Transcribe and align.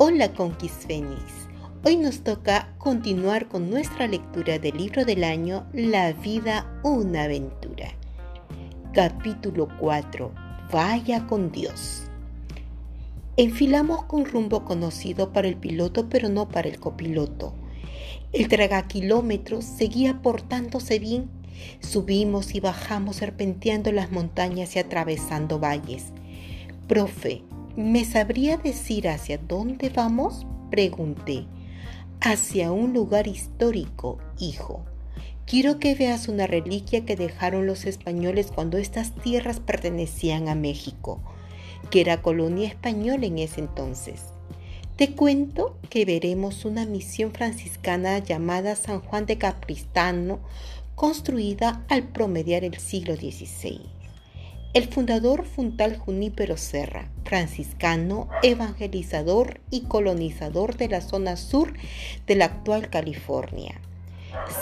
Hola 0.00 0.32
Conquisfénix. 0.32 1.48
Hoy 1.82 1.96
nos 1.96 2.20
toca 2.20 2.72
continuar 2.78 3.48
con 3.48 3.68
nuestra 3.68 4.06
lectura 4.06 4.60
del 4.60 4.76
libro 4.76 5.04
del 5.04 5.24
año 5.24 5.66
La 5.72 6.12
vida, 6.12 6.80
una 6.84 7.24
aventura. 7.24 7.88
Capítulo 8.94 9.66
4. 9.80 10.32
Vaya 10.70 11.26
con 11.26 11.50
Dios. 11.50 12.04
Enfilamos 13.36 14.04
con 14.04 14.24
rumbo 14.24 14.64
conocido 14.64 15.32
para 15.32 15.48
el 15.48 15.56
piloto 15.56 16.08
pero 16.08 16.28
no 16.28 16.48
para 16.48 16.68
el 16.68 16.78
copiloto. 16.78 17.54
El 18.32 18.46
tragakilómetro 18.46 19.62
seguía 19.62 20.22
portándose 20.22 21.00
bien. 21.00 21.28
Subimos 21.80 22.54
y 22.54 22.60
bajamos 22.60 23.16
serpenteando 23.16 23.90
las 23.90 24.12
montañas 24.12 24.76
y 24.76 24.78
atravesando 24.78 25.58
valles. 25.58 26.12
Profe, 26.86 27.42
¿Me 27.78 28.04
sabría 28.04 28.56
decir 28.56 29.06
hacia 29.06 29.38
dónde 29.38 29.88
vamos? 29.88 30.44
Pregunté. 30.68 31.46
Hacia 32.20 32.72
un 32.72 32.92
lugar 32.92 33.28
histórico, 33.28 34.18
hijo. 34.40 34.84
Quiero 35.46 35.78
que 35.78 35.94
veas 35.94 36.26
una 36.26 36.48
reliquia 36.48 37.04
que 37.04 37.14
dejaron 37.14 37.68
los 37.68 37.84
españoles 37.84 38.50
cuando 38.52 38.78
estas 38.78 39.14
tierras 39.14 39.60
pertenecían 39.60 40.48
a 40.48 40.56
México, 40.56 41.20
que 41.92 42.00
era 42.00 42.20
colonia 42.20 42.66
española 42.66 43.26
en 43.26 43.38
ese 43.38 43.60
entonces. 43.60 44.22
Te 44.96 45.14
cuento 45.14 45.78
que 45.88 46.04
veremos 46.04 46.64
una 46.64 46.84
misión 46.84 47.30
franciscana 47.30 48.18
llamada 48.18 48.74
San 48.74 48.98
Juan 49.02 49.24
de 49.24 49.38
Capristano, 49.38 50.40
construida 50.96 51.84
al 51.88 52.08
promediar 52.08 52.64
el 52.64 52.76
siglo 52.78 53.14
XVI. 53.14 53.97
El 54.74 54.86
fundador 54.86 55.46
Funtal 55.46 55.96
Junípero 55.96 56.58
Serra, 56.58 57.08
franciscano, 57.24 58.28
evangelizador 58.42 59.60
y 59.70 59.84
colonizador 59.84 60.76
de 60.76 60.88
la 60.88 61.00
zona 61.00 61.36
sur 61.38 61.72
de 62.26 62.36
la 62.36 62.44
actual 62.44 62.90
California. 62.90 63.80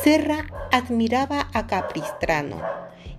Serra 0.04 0.46
admiraba 0.70 1.48
a 1.52 1.66
Capistrano 1.66 2.62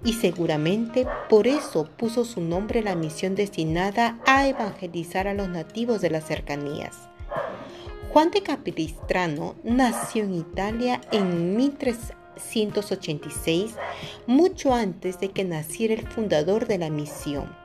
y 0.06 0.14
seguramente 0.14 1.06
por 1.28 1.48
eso 1.48 1.90
puso 1.98 2.24
su 2.24 2.40
nombre 2.40 2.82
la 2.82 2.96
misión 2.96 3.36
destinada 3.36 4.18
a 4.26 4.48
evangelizar 4.48 5.28
a 5.28 5.34
los 5.34 5.50
nativos 5.50 6.00
de 6.00 6.10
las 6.10 6.26
cercanías. 6.26 6.96
Juan 8.14 8.32
de 8.32 8.44
Capistrano 8.44 9.56
nació 9.66 10.24
en 10.24 10.36
Italia 10.36 11.02
en 11.12 11.58
1300 11.58 12.27
186, 12.40 13.76
mucho 14.26 14.74
antes 14.74 15.20
de 15.20 15.30
que 15.30 15.44
naciera 15.44 15.94
el 15.94 16.08
fundador 16.08 16.68
de 16.68 16.78
la 16.78 16.90
misión. 16.90 17.56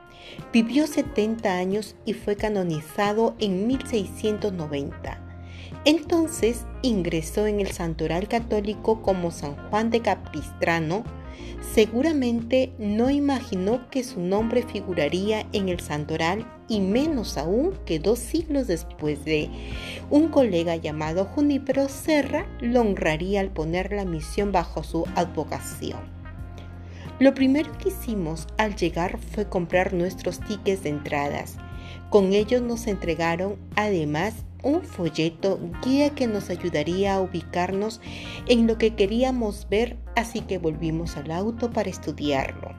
Vivió 0.51 0.87
70 0.87 1.55
años 1.55 1.95
y 2.05 2.13
fue 2.13 2.35
canonizado 2.35 3.35
en 3.39 3.67
1690. 3.67 5.19
Entonces 5.85 6.65
ingresó 6.81 7.45
en 7.45 7.59
el 7.59 7.71
santoral 7.71 8.27
católico 8.27 9.01
como 9.01 9.31
San 9.31 9.55
Juan 9.69 9.89
de 9.89 10.01
Capistrano, 10.01 11.03
Seguramente 11.73 12.71
no 12.77 13.09
imaginó 13.09 13.89
que 13.89 14.03
su 14.03 14.19
nombre 14.19 14.63
figuraría 14.63 15.47
en 15.53 15.69
el 15.69 15.79
santoral 15.79 16.45
y 16.67 16.81
menos 16.81 17.37
aún 17.37 17.73
que 17.85 17.99
dos 17.99 18.19
siglos 18.19 18.67
después 18.67 19.25
de 19.25 19.49
un 20.09 20.27
colega 20.27 20.75
llamado 20.75 21.25
Junípero 21.25 21.89
Serra 21.89 22.45
lo 22.59 22.81
honraría 22.81 23.39
al 23.41 23.49
poner 23.49 23.91
la 23.91 24.05
misión 24.05 24.51
bajo 24.51 24.83
su 24.83 25.05
advocación. 25.15 25.99
Lo 27.19 27.33
primero 27.33 27.71
que 27.77 27.89
hicimos 27.89 28.47
al 28.57 28.75
llegar 28.75 29.17
fue 29.17 29.47
comprar 29.47 29.93
nuestros 29.93 30.39
tickets 30.39 30.83
de 30.83 30.89
entradas. 30.89 31.57
Con 32.09 32.33
ellos 32.33 32.61
nos 32.61 32.87
entregaron 32.87 33.57
además 33.75 34.33
un 34.63 34.83
folleto 34.83 35.59
guía 35.83 36.09
que 36.11 36.25
nos 36.25 36.49
ayudaría 36.49 37.15
a 37.15 37.21
ubicarnos 37.21 38.01
en 38.47 38.65
lo 38.65 38.77
que 38.77 38.95
queríamos 38.95 39.67
ver, 39.69 39.97
así 40.15 40.41
que 40.41 40.57
volvimos 40.57 41.17
al 41.17 41.31
auto 41.31 41.71
para 41.71 41.89
estudiarlo. 41.89 42.71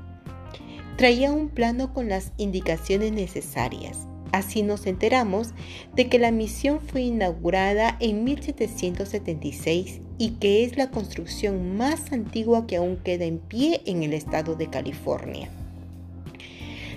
Traía 0.96 1.32
un 1.32 1.48
plano 1.48 1.92
con 1.92 2.08
las 2.08 2.32
indicaciones 2.36 3.12
necesarias. 3.12 4.08
Así 4.32 4.62
nos 4.62 4.86
enteramos 4.86 5.50
de 5.94 6.08
que 6.08 6.18
la 6.18 6.32
misión 6.32 6.80
fue 6.80 7.02
inaugurada 7.02 7.96
en 8.00 8.24
1776 8.24 10.00
y 10.18 10.30
que 10.32 10.64
es 10.64 10.76
la 10.76 10.90
construcción 10.90 11.76
más 11.76 12.12
antigua 12.12 12.66
que 12.66 12.76
aún 12.76 12.96
queda 12.96 13.26
en 13.26 13.38
pie 13.38 13.82
en 13.86 14.02
el 14.02 14.12
estado 14.12 14.56
de 14.56 14.68
California. 14.68 15.50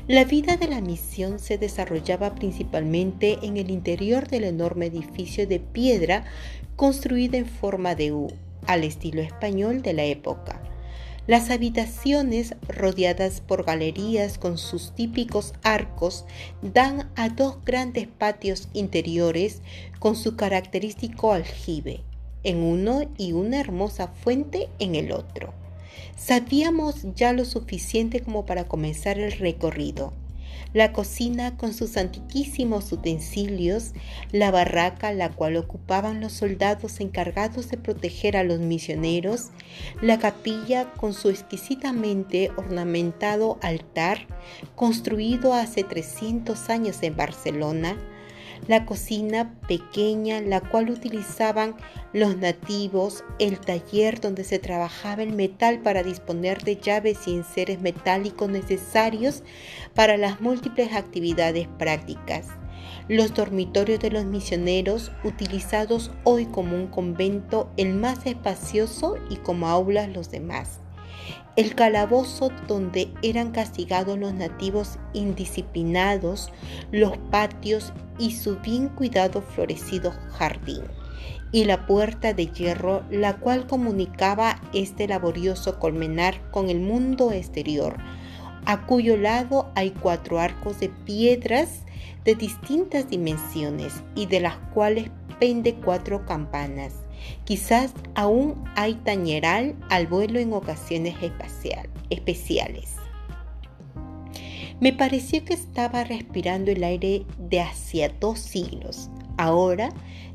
La 0.07 0.23
vida 0.23 0.55
de 0.55 0.69
la 0.69 0.79
misión 0.79 1.37
se 1.37 1.57
desarrollaba 1.57 2.33
principalmente 2.33 3.39
en 3.41 3.57
el 3.57 3.69
interior 3.69 4.29
del 4.29 4.45
enorme 4.45 4.85
edificio 4.85 5.45
de 5.45 5.59
piedra 5.59 6.23
construido 6.77 7.35
en 7.35 7.45
forma 7.45 7.93
de 7.93 8.13
U, 8.13 8.27
al 8.67 8.85
estilo 8.85 9.21
español 9.21 9.81
de 9.81 9.91
la 9.91 10.05
época. 10.05 10.63
Las 11.27 11.49
habitaciones, 11.49 12.55
rodeadas 12.69 13.41
por 13.41 13.65
galerías 13.65 14.37
con 14.37 14.57
sus 14.57 14.95
típicos 14.95 15.53
arcos, 15.61 16.23
dan 16.61 17.11
a 17.17 17.27
dos 17.27 17.57
grandes 17.65 18.07
patios 18.07 18.69
interiores 18.71 19.61
con 19.99 20.15
su 20.15 20.37
característico 20.37 21.33
aljibe, 21.33 21.99
en 22.43 22.59
uno 22.59 23.01
y 23.17 23.33
una 23.33 23.59
hermosa 23.59 24.07
fuente 24.07 24.69
en 24.79 24.95
el 24.95 25.11
otro. 25.11 25.66
Sabíamos 26.15 27.05
ya 27.15 27.33
lo 27.33 27.45
suficiente 27.45 28.21
como 28.21 28.45
para 28.45 28.67
comenzar 28.67 29.19
el 29.19 29.31
recorrido. 29.33 30.13
La 30.73 30.91
cocina 30.91 31.55
con 31.55 31.73
sus 31.73 31.97
antiquísimos 31.97 32.91
utensilios, 32.91 33.93
la 34.31 34.51
barraca 34.51 35.13
la 35.13 35.29
cual 35.29 35.55
ocupaban 35.55 36.19
los 36.19 36.33
soldados 36.33 36.99
encargados 36.99 37.69
de 37.69 37.77
proteger 37.77 38.35
a 38.35 38.43
los 38.43 38.59
misioneros, 38.59 39.47
la 40.01 40.19
capilla 40.19 40.91
con 40.93 41.13
su 41.13 41.29
exquisitamente 41.29 42.51
ornamentado 42.57 43.57
altar 43.61 44.27
construido 44.75 45.53
hace 45.53 45.83
300 45.83 46.69
años 46.69 47.01
en 47.01 47.15
Barcelona, 47.15 47.97
la 48.67 48.85
cocina 48.85 49.53
pequeña 49.67 50.41
la 50.41 50.61
cual 50.61 50.89
utilizaban 50.89 51.75
los 52.13 52.37
nativos, 52.37 53.23
el 53.39 53.59
taller 53.59 54.19
donde 54.19 54.43
se 54.43 54.59
trabajaba 54.59 55.23
el 55.23 55.33
metal 55.33 55.79
para 55.81 56.03
disponer 56.03 56.63
de 56.63 56.77
llaves 56.77 57.27
y 57.27 57.35
enseres 57.35 57.79
metálicos 57.81 58.49
necesarios 58.49 59.43
para 59.93 60.17
las 60.17 60.41
múltiples 60.41 60.93
actividades 60.93 61.67
prácticas, 61.77 62.47
los 63.07 63.33
dormitorios 63.33 63.99
de 63.99 64.11
los 64.11 64.25
misioneros 64.25 65.11
utilizados 65.23 66.11
hoy 66.23 66.45
como 66.45 66.75
un 66.75 66.87
convento 66.87 67.69
el 67.77 67.93
más 67.93 68.25
espacioso 68.25 69.15
y 69.29 69.37
como 69.37 69.67
aulas 69.67 70.09
los 70.09 70.31
demás 70.31 70.81
el 71.57 71.73
calabozo 71.73 72.51
donde 72.67 73.11
eran 73.23 73.51
castigados 73.51 74.17
los 74.17 74.31
nativos 74.31 74.99
indisciplinados, 75.13 76.51
los 76.91 77.17
patios 77.31 77.93
y 78.19 78.35
su 78.35 78.57
bien 78.57 78.89
cuidado 78.89 79.41
florecido 79.41 80.13
jardín, 80.29 80.83
y 81.51 81.65
la 81.65 81.87
puerta 81.87 82.33
de 82.33 82.45
hierro 82.45 83.03
la 83.09 83.37
cual 83.37 83.65
comunicaba 83.65 84.61
este 84.71 85.07
laborioso 85.07 85.79
colmenar 85.79 86.39
con 86.51 86.69
el 86.69 86.79
mundo 86.79 87.31
exterior, 87.31 87.97
a 88.65 88.85
cuyo 88.85 89.17
lado 89.17 89.71
hay 89.73 89.89
cuatro 89.89 90.39
arcos 90.39 90.79
de 90.79 90.89
piedras 90.89 91.85
de 92.23 92.35
distintas 92.35 93.09
dimensiones 93.09 94.03
y 94.13 94.27
de 94.27 94.41
las 94.41 94.57
cuales 94.75 95.09
pende 95.39 95.73
cuatro 95.73 96.23
campanas 96.25 97.06
Quizás 97.45 97.93
aún 98.15 98.63
hay 98.75 98.95
tañeral 98.95 99.75
al 99.89 100.07
vuelo 100.07 100.39
en 100.39 100.53
ocasiones 100.53 101.15
especiales. 102.09 102.96
Me 104.79 104.93
pareció 104.93 105.43
que 105.43 105.55
estaba 105.55 106.03
respirando 106.03 106.69
el 106.69 106.83
aire 106.83 107.25
de 107.39 107.61
hacia 107.61 108.09
dos 108.09 108.37
siglos. 108.37 109.09
Ahora, 109.35 109.89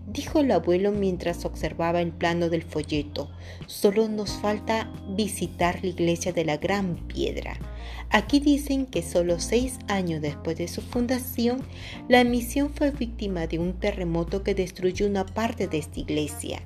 dijo 0.09 0.41
el 0.41 0.51
abuelo 0.51 0.91
mientras 0.91 1.45
observaba 1.45 2.01
el 2.01 2.11
plano 2.11 2.49
del 2.49 2.63
folleto, 2.65 3.31
solo 3.67 4.09
nos 4.09 4.33
falta 4.33 4.93
visitar 5.11 5.79
la 5.83 5.91
iglesia 5.91 6.33
de 6.33 6.45
la 6.45 6.57
Gran 6.57 6.97
Piedra. 7.07 7.57
Aquí 8.11 8.41
dicen 8.41 8.87
que 8.87 9.03
solo 9.03 9.39
seis 9.39 9.79
años 9.87 10.21
después 10.21 10.59
de 10.59 10.67
su 10.67 10.83
fundación, 10.83 11.63
la 12.09 12.25
misión 12.25 12.71
fue 12.75 12.91
víctima 12.91 13.47
de 13.47 13.61
un 13.61 13.75
terremoto 13.75 14.43
que 14.43 14.57
destruyó 14.57 15.07
una 15.07 15.25
parte 15.25 15.69
de 15.69 15.79
esta 15.79 16.01
iglesia, 16.01 16.63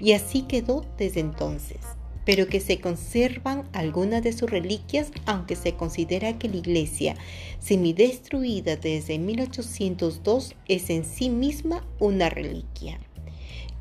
y 0.00 0.12
así 0.12 0.42
quedó 0.42 0.84
desde 0.98 1.20
entonces 1.20 1.78
pero 2.30 2.46
que 2.46 2.60
se 2.60 2.78
conservan 2.78 3.68
algunas 3.72 4.22
de 4.22 4.32
sus 4.32 4.48
reliquias, 4.48 5.10
aunque 5.26 5.56
se 5.56 5.74
considera 5.74 6.38
que 6.38 6.48
la 6.48 6.58
iglesia, 6.58 7.16
semidestruida 7.58 8.76
desde 8.76 9.18
1802, 9.18 10.54
es 10.68 10.90
en 10.90 11.04
sí 11.04 11.28
misma 11.28 11.84
una 11.98 12.30
reliquia. 12.30 13.00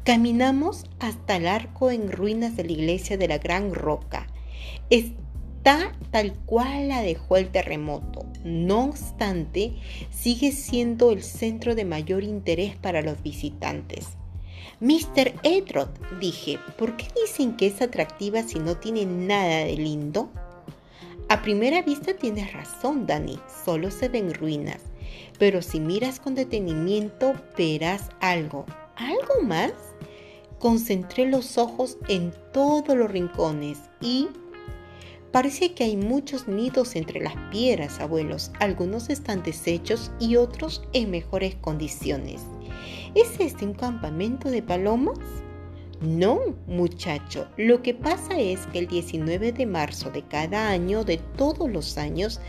Caminamos 0.04 0.86
hasta 0.98 1.36
el 1.36 1.46
arco 1.46 1.92
en 1.92 2.12
ruinas 2.12 2.58
de 2.58 2.64
la 2.64 2.72
iglesia 2.72 3.18
de 3.18 3.28
la 3.28 3.38
Gran 3.38 3.72
Roca. 3.72 4.26
está 4.90 5.96
tal 6.10 6.34
cual 6.48 6.88
la 6.88 7.04
dejó 7.04 7.38
el 7.38 7.50
terremoto. 7.50 8.26
No 8.44 8.86
obstante, 8.86 9.74
sigue 10.10 10.54
siendo 10.54 11.12
el 11.12 11.22
centro 11.22 11.76
de 11.76 11.86
mayor 11.86 12.24
interés 12.24 12.76
para 12.76 13.04
los 13.04 13.22
visitantes. 13.22 14.08
Mr. 14.80 15.34
Edrod, 15.44 15.90
dije, 16.20 16.60
¿por 16.78 16.96
qué 16.98 17.08
dicen 17.22 17.58
que 17.58 17.68
es 17.68 17.82
atractiva 17.82 18.44
si 18.44 18.60
no 18.60 18.78
tiene 18.78 19.06
nada 19.06 19.66
de 19.66 19.76
lindo? 19.76 20.30
A 21.28 21.42
primera 21.42 21.82
vista 21.82 22.14
tienes 22.16 22.54
razón, 22.54 23.06
Dani, 23.06 23.40
solo 23.66 23.92
se 23.92 24.10
ven 24.10 24.34
ruinas. 24.34 24.82
Pero 25.38 25.62
si 25.62 25.80
miras 25.80 26.20
con 26.20 26.36
detenimiento, 26.36 27.34
verás 27.58 28.10
algo. 28.20 28.66
¿Algo 28.96 29.42
más? 29.44 29.74
Concentré 30.60 31.26
los 31.26 31.58
ojos 31.58 31.98
en 32.08 32.34
todos 32.52 32.98
los 32.98 33.12
rincones 33.12 33.80
y 34.02 34.28
Parece 35.32 35.74
que 35.74 35.84
hay 35.84 35.96
muchos 35.96 36.48
nidos 36.48 36.96
entre 36.96 37.20
las 37.20 37.36
piedras, 37.52 38.00
abuelos. 38.00 38.52
Algunos 38.60 39.10
están 39.10 39.44
deshechos 39.44 40.12
y 40.20 40.38
otros 40.38 40.82
en 40.94 41.12
mejores 41.12 41.56
condiciones. 41.56 42.42
¿Es 43.14 43.40
este 43.40 43.66
un 43.66 43.74
campamento 43.74 44.50
de 44.50 44.64
palomas? 44.64 45.20
No, 46.02 46.40
muchacho. 46.66 47.48
Lo 47.58 47.84
que 47.84 47.94
pasa 47.94 48.40
es 48.40 48.66
que 48.68 48.80
el 48.80 48.88
19 48.88 49.52
de 49.52 49.66
marzo 49.66 50.10
de 50.10 50.24
cada 50.24 50.70
año, 50.70 51.04
de 51.04 51.18
todos 51.18 51.70
los 51.70 51.98
años, 51.98 52.40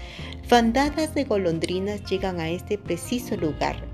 bandadas 0.49 1.15
de 1.15 1.25
golondrinas 1.25 2.03
llegan 2.09 2.41
a 2.41 2.49
este 2.49 2.79
preciso 2.79 3.37
lugar 3.37 3.90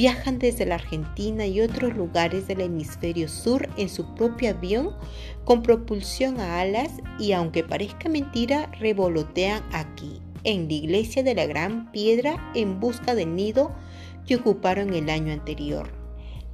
Viajan 0.00 0.38
desde 0.38 0.64
la 0.64 0.76
Argentina 0.76 1.44
y 1.44 1.60
otros 1.60 1.94
lugares 1.94 2.48
del 2.48 2.62
hemisferio 2.62 3.28
sur 3.28 3.68
en 3.76 3.90
su 3.90 4.14
propio 4.14 4.48
avión 4.48 4.96
con 5.44 5.62
propulsión 5.62 6.40
a 6.40 6.60
alas 6.60 6.90
y 7.18 7.32
aunque 7.32 7.64
parezca 7.64 8.08
mentira, 8.08 8.72
revolotean 8.80 9.62
aquí, 9.72 10.22
en 10.44 10.68
la 10.68 10.72
iglesia 10.72 11.22
de 11.22 11.34
la 11.34 11.44
Gran 11.44 11.92
Piedra 11.92 12.50
en 12.54 12.80
busca 12.80 13.14
del 13.14 13.36
nido 13.36 13.72
que 14.26 14.36
ocuparon 14.36 14.94
el 14.94 15.10
año 15.10 15.34
anterior. 15.34 15.90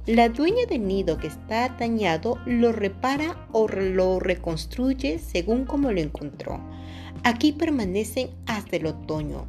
La 0.05 0.27
dueña 0.27 0.65
del 0.65 0.85
nido 0.85 1.17
que 1.17 1.27
está 1.27 1.69
dañado 1.69 2.39
lo 2.45 2.73
repara 2.73 3.47
o 3.53 3.69
lo 3.69 4.19
reconstruye 4.19 5.19
según 5.19 5.63
como 5.63 5.93
lo 5.93 6.01
encontró. 6.01 6.59
Aquí 7.23 7.53
permanecen 7.53 8.29
hasta 8.45 8.75
el 8.75 8.87
otoño 8.87 9.47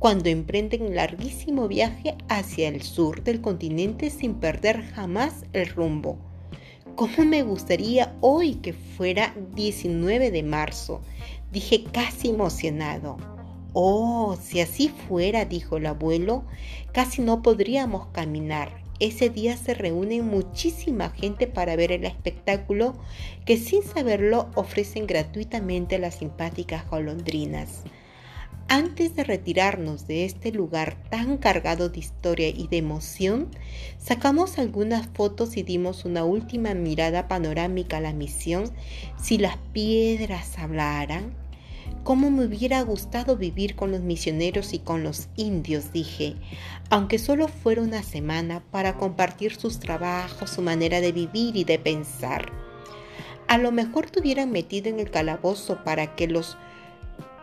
cuando 0.00 0.30
emprenden 0.30 0.96
larguísimo 0.96 1.68
viaje 1.68 2.16
hacia 2.30 2.68
el 2.68 2.80
sur 2.80 3.22
del 3.22 3.42
continente 3.42 4.08
sin 4.08 4.36
perder 4.36 4.82
jamás 4.94 5.44
el 5.52 5.68
rumbo. 5.68 6.16
¿Cómo 6.96 7.26
me 7.26 7.42
gustaría 7.42 8.16
hoy 8.22 8.54
que 8.54 8.72
fuera 8.72 9.34
19 9.54 10.30
de 10.30 10.42
marzo? 10.42 11.02
Dije 11.52 11.84
casi 11.84 12.30
emocionado. 12.30 13.18
Oh, 13.74 14.38
si 14.42 14.62
así 14.62 14.88
fuera, 14.88 15.44
dijo 15.44 15.76
el 15.76 15.84
abuelo, 15.84 16.44
casi 16.92 17.20
no 17.20 17.42
podríamos 17.42 18.06
caminar. 18.06 18.82
Ese 19.00 19.28
día 19.28 19.58
se 19.58 19.74
reúne 19.74 20.22
muchísima 20.22 21.10
gente 21.10 21.46
para 21.46 21.76
ver 21.76 21.92
el 21.92 22.06
espectáculo 22.06 22.94
que 23.44 23.58
sin 23.58 23.82
saberlo 23.82 24.48
ofrecen 24.54 25.06
gratuitamente 25.06 25.98
las 25.98 26.14
simpáticas 26.14 26.88
golondrinas. 26.88 27.84
Antes 28.72 29.16
de 29.16 29.24
retirarnos 29.24 30.06
de 30.06 30.24
este 30.24 30.52
lugar 30.52 30.96
tan 31.10 31.38
cargado 31.38 31.88
de 31.88 31.98
historia 31.98 32.50
y 32.50 32.68
de 32.68 32.76
emoción, 32.76 33.48
sacamos 33.98 34.60
algunas 34.60 35.08
fotos 35.08 35.56
y 35.56 35.64
dimos 35.64 36.04
una 36.04 36.22
última 36.22 36.72
mirada 36.74 37.26
panorámica 37.26 37.96
a 37.96 38.00
la 38.00 38.12
misión. 38.12 38.70
Si 39.20 39.38
las 39.38 39.56
piedras 39.72 40.56
hablaran, 40.56 41.34
¿cómo 42.04 42.30
me 42.30 42.44
hubiera 42.46 42.80
gustado 42.82 43.36
vivir 43.36 43.74
con 43.74 43.90
los 43.90 44.02
misioneros 44.02 44.72
y 44.72 44.78
con 44.78 45.02
los 45.02 45.26
indios? 45.34 45.92
dije, 45.92 46.36
aunque 46.90 47.18
solo 47.18 47.48
fuera 47.48 47.82
una 47.82 48.04
semana 48.04 48.62
para 48.70 48.98
compartir 48.98 49.56
sus 49.56 49.80
trabajos, 49.80 50.48
su 50.48 50.62
manera 50.62 51.00
de 51.00 51.10
vivir 51.10 51.56
y 51.56 51.64
de 51.64 51.80
pensar. 51.80 52.52
A 53.48 53.58
lo 53.58 53.72
mejor 53.72 54.08
te 54.08 54.20
hubieran 54.20 54.52
metido 54.52 54.90
en 54.90 55.00
el 55.00 55.10
calabozo 55.10 55.82
para 55.82 56.14
que 56.14 56.28
los 56.28 56.56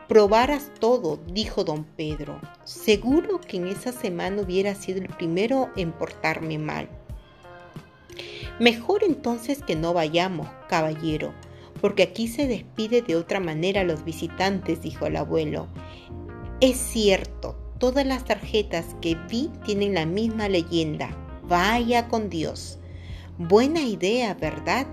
probaras 0.07 0.71
todo, 0.79 1.19
dijo 1.27 1.63
don 1.63 1.83
Pedro. 1.83 2.39
Seguro 2.63 3.41
que 3.41 3.57
en 3.57 3.67
esa 3.67 3.91
semana 3.91 4.41
hubiera 4.41 4.73
sido 4.75 4.99
el 4.99 5.09
primero 5.09 5.69
en 5.75 5.91
portarme 5.91 6.57
mal. 6.57 6.89
Mejor 8.59 9.03
entonces 9.03 9.61
que 9.61 9.75
no 9.75 9.93
vayamos, 9.93 10.47
caballero, 10.67 11.33
porque 11.81 12.03
aquí 12.03 12.27
se 12.27 12.47
despide 12.47 13.01
de 13.01 13.15
otra 13.15 13.39
manera 13.39 13.81
a 13.81 13.83
los 13.83 14.03
visitantes, 14.03 14.81
dijo 14.81 15.05
el 15.05 15.17
abuelo. 15.17 15.67
Es 16.59 16.77
cierto, 16.77 17.55
todas 17.77 18.05
las 18.05 18.25
tarjetas 18.25 18.95
que 19.01 19.15
vi 19.29 19.51
tienen 19.65 19.93
la 19.93 20.05
misma 20.05 20.49
leyenda. 20.49 21.15
Vaya 21.43 22.07
con 22.07 22.29
Dios. 22.29 22.79
Buena 23.37 23.81
idea, 23.81 24.33
¿verdad? 24.33 24.87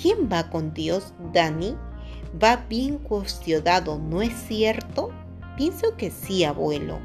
¿Quién 0.00 0.30
va 0.32 0.48
con 0.48 0.72
Dios, 0.72 1.12
Dani? 1.32 1.76
Va 2.42 2.64
bien 2.68 2.98
cuestionado, 2.98 3.98
¿no 3.98 4.22
es 4.22 4.34
cierto? 4.48 5.10
Pienso 5.56 5.96
que 5.96 6.10
sí, 6.10 6.44
abuelo. 6.44 6.98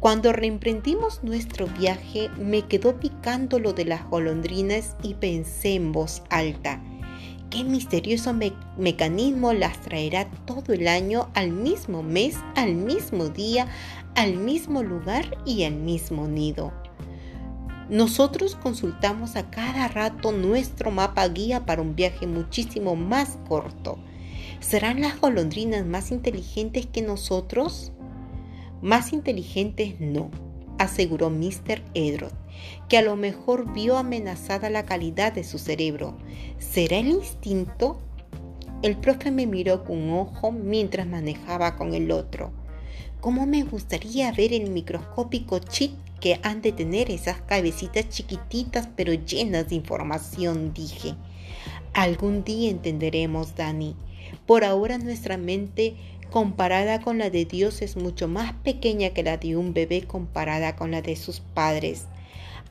Cuando 0.00 0.32
reemprendimos 0.32 1.24
nuestro 1.24 1.66
viaje, 1.66 2.28
me 2.38 2.62
quedó 2.62 3.00
picando 3.00 3.58
lo 3.58 3.72
de 3.72 3.86
las 3.86 4.04
golondrinas 4.10 4.96
y 5.02 5.14
pensé 5.14 5.76
en 5.76 5.92
voz 5.92 6.22
alta, 6.28 6.82
¿qué 7.48 7.64
misterioso 7.64 8.34
mecanismo 8.76 9.54
las 9.54 9.80
traerá 9.80 10.30
todo 10.44 10.74
el 10.74 10.88
año 10.88 11.30
al 11.34 11.52
mismo 11.52 12.02
mes, 12.02 12.36
al 12.54 12.74
mismo 12.74 13.30
día, 13.30 13.66
al 14.14 14.36
mismo 14.36 14.82
lugar 14.82 15.38
y 15.46 15.64
al 15.64 15.76
mismo 15.76 16.28
nido? 16.28 16.70
Nosotros 17.88 18.56
consultamos 18.56 19.36
a 19.36 19.50
cada 19.50 19.88
rato 19.88 20.32
nuestro 20.32 20.90
mapa 20.90 21.28
guía 21.28 21.64
para 21.64 21.80
un 21.80 21.94
viaje 21.94 22.26
muchísimo 22.26 22.96
más 22.96 23.38
corto. 23.48 23.98
¿Serán 24.66 25.02
las 25.02 25.20
golondrinas 25.20 25.84
más 25.84 26.10
inteligentes 26.10 26.86
que 26.86 27.02
nosotros? 27.02 27.92
Más 28.80 29.12
inteligentes 29.12 30.00
no, 30.00 30.30
aseguró 30.78 31.28
Mr. 31.28 31.82
Edrod, 31.92 32.32
que 32.88 32.96
a 32.96 33.02
lo 33.02 33.14
mejor 33.14 33.74
vio 33.74 33.98
amenazada 33.98 34.70
la 34.70 34.86
calidad 34.86 35.34
de 35.34 35.44
su 35.44 35.58
cerebro. 35.58 36.16
¿Será 36.58 36.96
el 36.96 37.08
instinto? 37.08 38.00
El 38.80 38.96
profe 38.96 39.30
me 39.30 39.46
miró 39.46 39.84
con 39.84 39.98
un 39.98 40.18
ojo 40.18 40.50
mientras 40.50 41.06
manejaba 41.06 41.76
con 41.76 41.92
el 41.92 42.10
otro. 42.10 42.50
¿Cómo 43.20 43.44
me 43.44 43.64
gustaría 43.64 44.32
ver 44.32 44.54
el 44.54 44.70
microscópico 44.70 45.58
chip 45.58 45.92
que 46.20 46.40
han 46.42 46.62
de 46.62 46.72
tener 46.72 47.10
esas 47.10 47.42
cabecitas 47.42 48.08
chiquititas 48.08 48.88
pero 48.96 49.12
llenas 49.12 49.68
de 49.68 49.74
información? 49.74 50.72
dije. 50.72 51.16
Algún 51.92 52.44
día 52.44 52.70
entenderemos, 52.70 53.54
Dani. 53.54 53.94
Por 54.46 54.64
ahora 54.64 54.98
nuestra 54.98 55.36
mente 55.36 55.94
comparada 56.30 57.00
con 57.00 57.18
la 57.18 57.30
de 57.30 57.44
Dios 57.44 57.80
es 57.82 57.96
mucho 57.96 58.28
más 58.28 58.52
pequeña 58.64 59.10
que 59.10 59.22
la 59.22 59.36
de 59.36 59.56
un 59.56 59.72
bebé 59.72 60.02
comparada 60.02 60.76
con 60.76 60.90
la 60.90 61.00
de 61.00 61.16
sus 61.16 61.40
padres. 61.40 62.06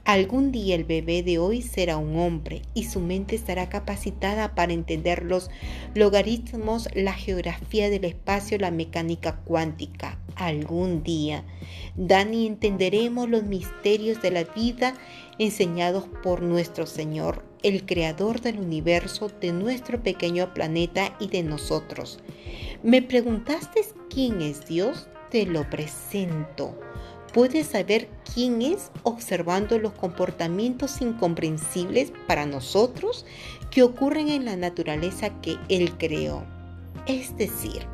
Algún 0.05 0.51
día 0.51 0.75
el 0.75 0.83
bebé 0.83 1.24
de 1.24 1.39
hoy 1.39 1.62
será 1.62 1.95
un 1.95 2.17
hombre 2.17 2.63
y 2.74 2.83
su 2.83 3.00
mente 3.00 3.38
estará 3.38 3.69
capacitada 3.69 4.53
para 4.53 4.74
entender 4.74 5.24
los 5.24 5.50
logaritmos, 5.95 6.89
la 6.93 7.13
geografía 7.13 7.89
del 7.89 8.03
espacio, 8.03 8.57
la 8.57 8.69
mecánica 8.69 9.38
cuántica. 9.45 10.19
Algún 10.36 11.03
día, 11.03 11.45
Dani, 11.95 12.48
entenderemos 12.48 13.29
los 13.29 13.43
misterios 13.43 14.22
de 14.22 14.31
la 14.31 14.43
vida 14.43 14.93
enseñados 15.39 16.03
por 16.22 16.41
nuestro 16.41 16.86
Señor, 16.86 17.45
el 17.62 17.86
creador 17.86 18.41
del 18.41 18.60
universo, 18.60 19.31
de 19.39 19.53
nuestro 19.53 20.03
pequeño 20.03 20.53
planeta 20.53 21.15
y 21.17 21.27
de 21.27 21.43
nosotros. 21.43 22.19
¿Me 22.83 23.01
preguntaste 23.01 23.86
quién 24.10 24.41
es 24.41 24.65
Dios? 24.65 25.07
Te 25.31 25.45
lo 25.45 25.69
presento. 25.69 26.77
Puedes 27.33 27.67
saber 27.67 28.10
quién 28.34 28.62
es 28.62 28.92
observando 29.04 29.78
los 29.80 29.94
comportamientos 29.94 31.02
incomprensibles 31.02 32.12
para 32.28 32.46
nosotros 32.46 33.25
que 33.70 33.84
ocurren 33.84 34.30
en 34.30 34.46
la 34.46 34.56
naturaleza 34.56 35.30
que 35.42 35.58
Él 35.70 35.94
creó. 35.98 36.44
Es 37.06 37.36
decir, 37.38 37.86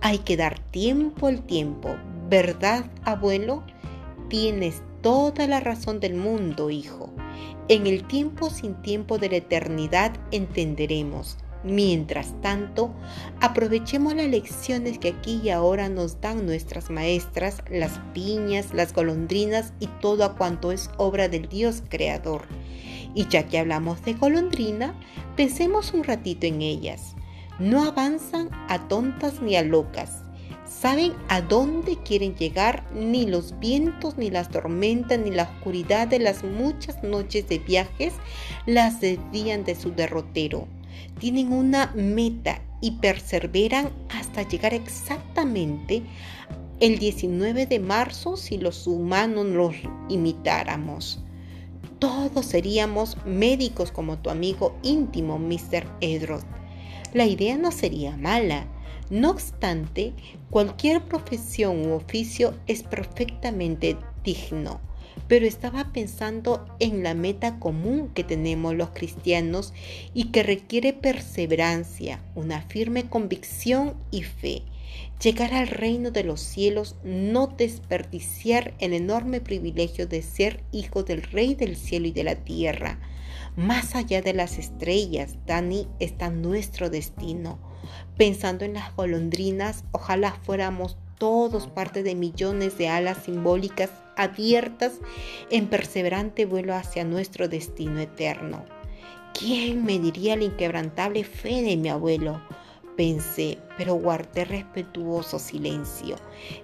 hay 0.00 0.18
que 0.18 0.36
dar 0.36 0.58
tiempo 0.58 1.26
al 1.26 1.42
tiempo, 1.42 1.96
¿verdad, 2.28 2.84
abuelo? 3.04 3.62
Tienes 4.28 4.82
toda 5.00 5.46
la 5.46 5.60
razón 5.60 6.00
del 6.00 6.14
mundo, 6.14 6.70
hijo. 6.70 7.12
En 7.68 7.86
el 7.86 8.06
tiempo 8.06 8.50
sin 8.50 8.74
tiempo 8.82 9.18
de 9.18 9.30
la 9.30 9.36
eternidad 9.36 10.12
entenderemos 10.30 11.38
Mientras 11.68 12.32
tanto, 12.40 12.94
aprovechemos 13.42 14.14
las 14.14 14.28
lecciones 14.28 14.98
que 14.98 15.08
aquí 15.08 15.38
y 15.44 15.50
ahora 15.50 15.90
nos 15.90 16.18
dan 16.18 16.46
nuestras 16.46 16.88
maestras, 16.88 17.62
las 17.70 18.00
piñas, 18.14 18.72
las 18.72 18.94
golondrinas 18.94 19.74
y 19.78 19.86
todo 20.00 20.24
a 20.24 20.34
cuanto 20.34 20.72
es 20.72 20.88
obra 20.96 21.28
del 21.28 21.46
Dios 21.46 21.82
creador. 21.90 22.46
Y 23.14 23.28
ya 23.28 23.46
que 23.48 23.58
hablamos 23.58 24.02
de 24.02 24.14
golondrina, 24.14 24.94
pensemos 25.36 25.92
un 25.92 26.04
ratito 26.04 26.46
en 26.46 26.62
ellas. 26.62 27.14
No 27.58 27.84
avanzan 27.84 28.48
a 28.68 28.88
tontas 28.88 29.42
ni 29.42 29.54
a 29.56 29.62
locas. 29.62 30.22
Saben 30.64 31.12
a 31.28 31.42
dónde 31.42 31.98
quieren 32.02 32.34
llegar, 32.34 32.84
ni 32.94 33.26
los 33.26 33.58
vientos, 33.60 34.16
ni 34.16 34.30
las 34.30 34.48
tormentas, 34.48 35.18
ni 35.18 35.32
la 35.32 35.42
oscuridad 35.42 36.08
de 36.08 36.18
las 36.18 36.44
muchas 36.44 37.02
noches 37.02 37.46
de 37.46 37.58
viajes 37.58 38.14
las 38.64 39.02
desvían 39.02 39.64
de 39.64 39.74
su 39.74 39.90
derrotero. 39.90 40.66
Tienen 41.18 41.52
una 41.52 41.92
meta 41.94 42.62
y 42.80 42.92
perseveran 42.92 43.90
hasta 44.10 44.48
llegar 44.48 44.74
exactamente 44.74 46.02
el 46.80 46.98
19 46.98 47.66
de 47.66 47.80
marzo 47.80 48.36
si 48.36 48.56
los 48.56 48.86
humanos 48.86 49.46
los 49.46 49.74
imitáramos. 50.08 51.22
Todos 51.98 52.46
seríamos 52.46 53.16
médicos 53.26 53.90
como 53.90 54.18
tu 54.18 54.30
amigo 54.30 54.78
íntimo, 54.82 55.38
Mr. 55.38 55.84
Edroth. 56.00 56.46
La 57.12 57.26
idea 57.26 57.56
no 57.56 57.72
sería 57.72 58.16
mala. 58.16 58.66
No 59.10 59.30
obstante, 59.30 60.12
cualquier 60.50 61.02
profesión 61.02 61.90
u 61.90 61.94
oficio 61.94 62.54
es 62.66 62.82
perfectamente 62.82 63.96
digno 64.22 64.80
pero 65.26 65.46
estaba 65.46 65.92
pensando 65.92 66.66
en 66.78 67.02
la 67.02 67.14
meta 67.14 67.58
común 67.58 68.10
que 68.14 68.24
tenemos 68.24 68.74
los 68.74 68.90
cristianos 68.90 69.72
y 70.14 70.26
que 70.26 70.42
requiere 70.42 70.92
perseverancia, 70.92 72.22
una 72.34 72.62
firme 72.62 73.08
convicción 73.08 73.94
y 74.10 74.22
fe. 74.22 74.62
Llegar 75.22 75.52
al 75.52 75.68
reino 75.68 76.10
de 76.10 76.24
los 76.24 76.40
cielos, 76.40 76.96
no 77.02 77.48
desperdiciar 77.48 78.74
el 78.78 78.92
enorme 78.92 79.40
privilegio 79.40 80.06
de 80.06 80.22
ser 80.22 80.62
hijo 80.70 81.02
del 81.02 81.22
Rey 81.22 81.54
del 81.54 81.76
cielo 81.76 82.06
y 82.06 82.12
de 82.12 82.24
la 82.24 82.36
tierra. 82.36 83.00
Más 83.56 83.96
allá 83.96 84.22
de 84.22 84.32
las 84.32 84.58
estrellas, 84.58 85.34
Dani, 85.44 85.88
está 85.98 86.30
nuestro 86.30 86.90
destino. 86.90 87.58
Pensando 88.16 88.64
en 88.64 88.74
las 88.74 88.94
golondrinas, 88.94 89.84
ojalá 89.90 90.38
fuéramos 90.44 90.96
todos 91.18 91.66
parte 91.66 92.04
de 92.04 92.14
millones 92.14 92.78
de 92.78 92.88
alas 92.88 93.24
simbólicas 93.24 93.90
abiertas 94.18 94.92
en 95.50 95.68
perseverante 95.68 96.44
vuelo 96.44 96.74
hacia 96.74 97.04
nuestro 97.04 97.48
destino 97.48 98.00
eterno. 98.00 98.64
¿Quién 99.32 99.84
me 99.84 99.98
diría 99.98 100.36
la 100.36 100.44
inquebrantable 100.44 101.24
fe 101.24 101.62
de 101.62 101.76
mi 101.76 101.88
abuelo? 101.88 102.42
Pensé, 102.96 103.58
pero 103.76 103.94
guardé 103.94 104.44
respetuoso 104.44 105.38
silencio. 105.38 106.16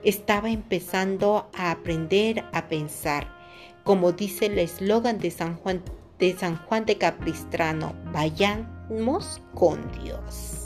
Estaba 0.02 0.50
empezando 0.50 1.48
a 1.54 1.70
aprender 1.70 2.44
a 2.52 2.68
pensar. 2.68 3.32
Como 3.84 4.12
dice 4.12 4.46
el 4.46 4.58
eslogan 4.58 5.18
de 5.18 5.30
San 5.30 5.56
Juan 5.56 5.82
de 6.18 6.36
San 6.36 6.56
Juan 6.66 6.86
de 6.86 6.96
Capistrano, 6.96 7.94
vayamos 8.12 9.40
con 9.54 9.80
Dios. 10.02 10.63